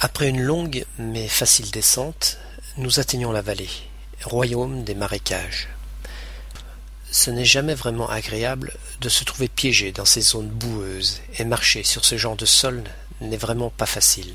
[0.00, 2.38] Après une longue mais facile descente,
[2.76, 3.68] nous atteignons la vallée,
[4.22, 5.66] royaume des marécages.
[7.10, 11.82] Ce n'est jamais vraiment agréable de se trouver piégé dans ces zones boueuses, et marcher
[11.82, 12.84] sur ce genre de sol
[13.20, 14.34] n'est vraiment pas facile.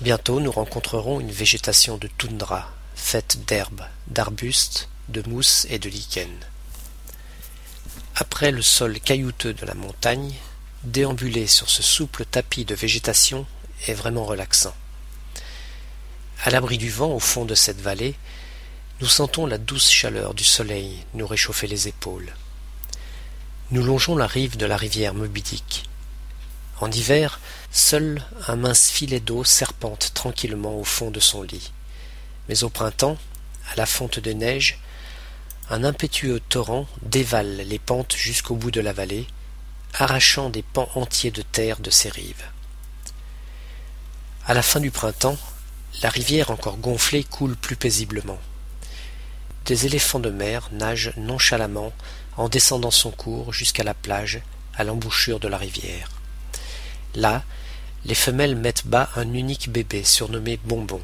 [0.00, 6.34] Bientôt nous rencontrerons une végétation de toundra, faite d'herbes, d'arbustes, de mousse et de lichen.
[8.16, 10.34] Après le sol caillouteux de la montagne,
[10.82, 13.46] déambuler sur ce souple tapis de végétation
[13.86, 14.74] est vraiment relaxant.
[16.42, 18.14] À l'abri du vent au fond de cette vallée,
[19.00, 22.34] nous sentons la douce chaleur du soleil nous réchauffer les épaules.
[23.70, 25.84] Nous longeons la rive de la rivière Mobidic.
[26.80, 27.40] En hiver,
[27.70, 31.72] seul un mince filet d'eau serpente tranquillement au fond de son lit.
[32.48, 33.16] Mais au printemps,
[33.72, 34.80] à la fonte de neige,
[35.68, 39.26] un impétueux torrent dévale les pentes jusqu'au bout de la vallée,
[39.94, 42.44] arrachant des pans entiers de terre de ses rives.
[44.50, 45.38] À la fin du printemps,
[46.02, 48.40] la rivière encore gonflée coule plus paisiblement.
[49.64, 51.92] Des éléphants de mer nagent nonchalamment
[52.36, 54.40] en descendant son cours jusqu'à la plage,
[54.74, 56.10] à l'embouchure de la rivière.
[57.14, 57.44] Là,
[58.04, 61.00] les femelles mettent bas un unique bébé surnommé Bonbon,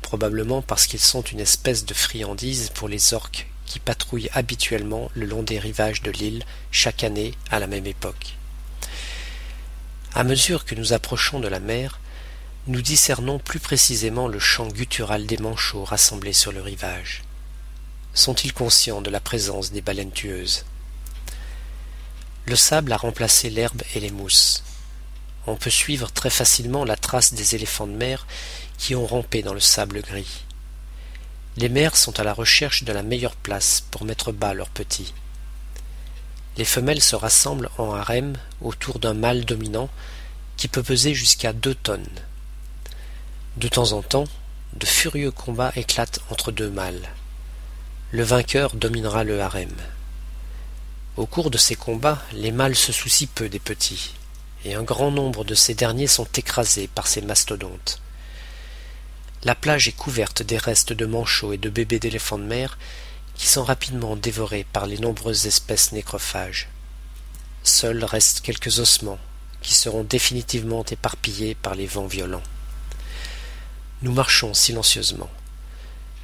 [0.00, 5.26] probablement parce qu'ils sont une espèce de friandise pour les orques qui patrouillent habituellement le
[5.26, 8.36] long des rivages de l'île chaque année à la même époque.
[10.14, 11.98] À mesure que nous approchons de la mer,
[12.66, 17.22] nous discernons plus précisément le chant guttural des manchots rassemblés sur le rivage.
[18.12, 20.64] Sont-ils conscients de la présence des baleines tueuses?
[22.46, 24.64] Le sable a remplacé l'herbe et les mousses.
[25.46, 28.26] On peut suivre très facilement la trace des éléphants de mer
[28.76, 30.44] qui ont rampé dans le sable gris.
[31.56, 35.14] Les mères sont à la recherche de la meilleure place pour mettre bas leurs petits.
[36.56, 39.88] Les femelles se rassemblent en harem autour d'un mâle dominant
[40.56, 42.08] qui peut peser jusqu'à deux tonnes.
[43.58, 44.28] De temps en temps,
[44.74, 47.08] de furieux combats éclatent entre deux mâles.
[48.12, 49.74] Le vainqueur dominera le harem.
[51.16, 54.14] Au cours de ces combats, les mâles se soucient peu des petits,
[54.64, 58.00] et un grand nombre de ces derniers sont écrasés par ces mastodontes.
[59.42, 62.78] La plage est couverte des restes de manchots et de bébés d'éléphants de mer
[63.34, 66.68] qui sont rapidement dévorés par les nombreuses espèces nécrophages.
[67.64, 69.18] Seuls restent quelques ossements
[69.62, 72.44] qui seront définitivement éparpillés par les vents violents.
[74.00, 75.28] Nous marchons silencieusement.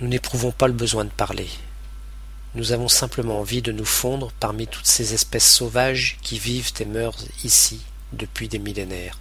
[0.00, 1.48] Nous n'éprouvons pas le besoin de parler.
[2.54, 6.84] Nous avons simplement envie de nous fondre parmi toutes ces espèces sauvages qui vivent et
[6.84, 7.80] meurent ici
[8.12, 9.18] depuis des millénaires.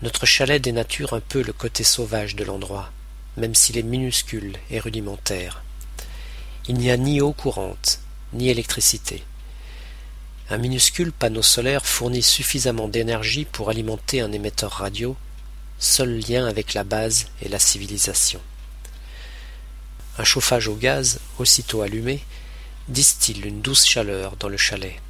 [0.00, 2.90] Notre chalet dénature un peu le côté sauvage de l'endroit,
[3.36, 5.62] même s'il est minuscule et rudimentaire.
[6.68, 8.00] Il n'y a ni eau courante,
[8.32, 9.22] ni électricité.
[10.48, 15.18] Un minuscule panneau solaire fournit suffisamment d'énergie pour alimenter un émetteur radio,
[15.80, 18.40] seul lien avec la base et la civilisation.
[20.18, 22.22] Un chauffage au gaz, aussitôt allumé,
[22.88, 25.00] distille une douce chaleur dans le chalet.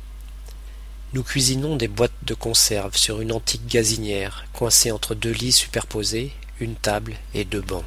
[1.13, 6.31] Nous cuisinons des boîtes de conserve sur une antique gazinière coincée entre deux lits superposés,
[6.61, 7.85] une table et deux bancs.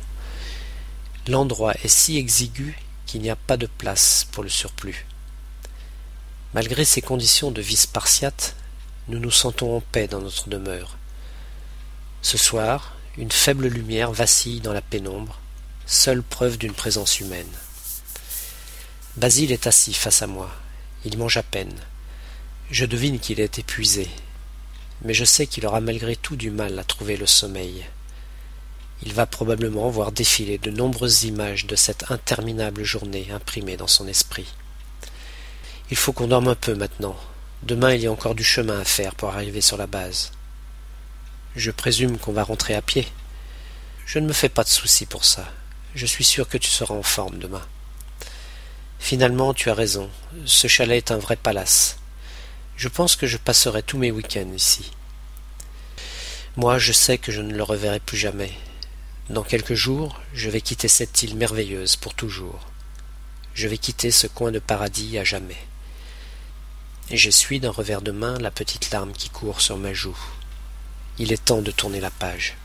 [1.27, 5.05] L'endroit est si exigu qu'il n'y a pas de place pour le surplus.
[6.53, 8.57] Malgré ces conditions de vie spartiate,
[9.07, 10.97] nous nous sentons en paix dans notre demeure.
[12.23, 15.41] Ce soir, une faible lumière vacille dans la pénombre,
[15.85, 17.51] seule preuve d'une présence humaine.
[19.17, 20.49] Basile est assis face à moi.
[21.03, 21.75] Il mange à peine.
[22.71, 24.07] Je devine qu'il est épuisé,
[25.01, 27.85] mais je sais qu'il aura malgré tout du mal à trouver le sommeil.
[29.05, 34.07] Il va probablement voir défiler de nombreuses images de cette interminable journée imprimées dans son
[34.07, 34.47] esprit.
[35.91, 37.17] Il faut qu'on dorme un peu maintenant.
[37.63, 40.31] Demain il y a encore du chemin à faire pour arriver sur la base.
[41.55, 43.07] Je présume qu'on va rentrer à pied.
[44.07, 45.47] Je ne me fais pas de soucis pour ça.
[45.93, 47.61] Je suis sûr que tu seras en forme demain.
[48.97, 50.09] Finalement, tu as raison.
[50.45, 51.97] Ce chalet est un vrai palace.
[52.75, 54.91] Je pense que je passerai tous mes week-ends ici.
[56.55, 58.51] Moi, je sais que je ne le reverrai plus jamais.
[59.29, 62.67] Dans quelques jours, je vais quitter cette île merveilleuse pour toujours.
[63.53, 65.63] Je vais quitter ce coin de paradis à jamais.
[67.11, 70.17] Et j'essuie d'un revers de main la petite larme qui court sur ma joue.
[71.19, 72.57] Il est temps de tourner la page.